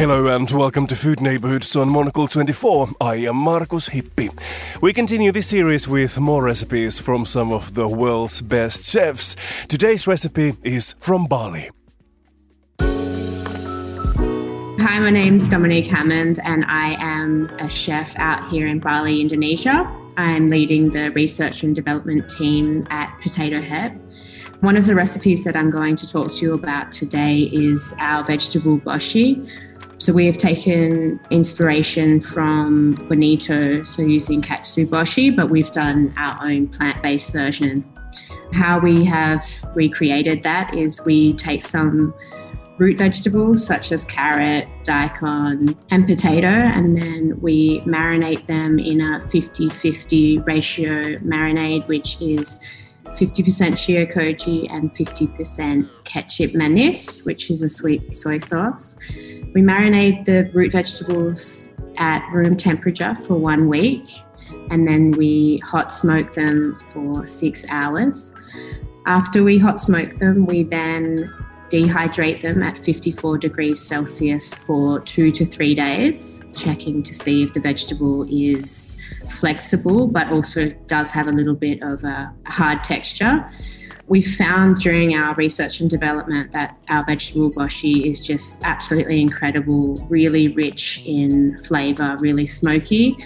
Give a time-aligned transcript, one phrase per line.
[0.00, 2.88] Hello and welcome to Food Neighborhoods on Monocle 24.
[3.02, 4.30] I am Markus Hippi.
[4.80, 9.36] We continue this series with more recipes from some of the world's best chefs.
[9.68, 11.68] Today's recipe is from Bali.
[14.78, 19.20] Hi, my name is Dominique Hammond, and I am a chef out here in Bali,
[19.20, 19.86] Indonesia.
[20.16, 24.00] I'm leading the research and development team at Potato Head.
[24.60, 28.22] One of the recipes that I'm going to talk to you about today is our
[28.22, 29.50] vegetable boshi.
[29.96, 36.68] So we have taken inspiration from bonito, so using katsuobushi, but we've done our own
[36.68, 37.90] plant-based version.
[38.52, 39.42] How we have
[39.74, 42.12] recreated that is we take some
[42.76, 49.26] root vegetables such as carrot, daikon, and potato, and then we marinate them in a
[49.30, 52.60] 50 50 ratio marinade, which is
[53.12, 58.96] 50% shiokoji and 50% kecap manis, which is a sweet soy sauce.
[59.54, 64.06] We marinate the root vegetables at room temperature for one week
[64.70, 68.34] and then we hot smoke them for six hours.
[69.06, 71.32] After we hot smoke them, we then
[71.70, 77.52] dehydrate them at 54 degrees Celsius for two to three days, checking to see if
[77.52, 78.96] the vegetable is
[79.30, 83.48] flexible but also does have a little bit of a hard texture.
[84.08, 90.04] We found during our research and development that our vegetable boshi is just absolutely incredible,
[90.08, 93.16] really rich in flavour, really smoky.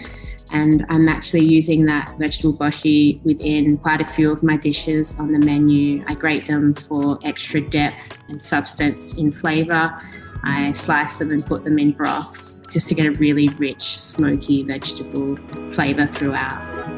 [0.55, 5.33] And I'm actually using that vegetable boshi within quite a few of my dishes on
[5.33, 6.05] the menu.
[6.07, 10.01] I grate them for extra depth and substance in flavour.
[10.45, 14.63] I slice them and put them in broths just to get a really rich, smoky
[14.63, 15.39] vegetable
[15.73, 16.94] flavour throughout.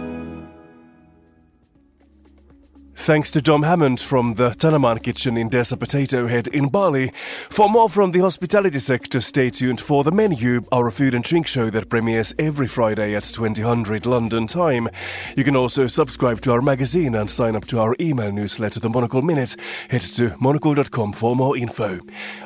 [3.06, 7.12] Thanks to Dom Hammond from the Tanaman Kitchen in Desa Potato Head in Bali.
[7.50, 11.46] For more from the hospitality sector, stay tuned for the menu, our food and drink
[11.46, 14.88] show that premieres every Friday at 2000 London time.
[15.36, 18.90] You can also subscribe to our magazine and sign up to our email newsletter, The
[18.90, 19.54] Monocle Minute.
[19.88, 22.00] Head to monocle.com for more info.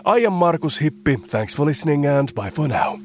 [0.05, 1.25] I am Markus Hippi.
[1.25, 3.01] Thanks for listening and bye for now.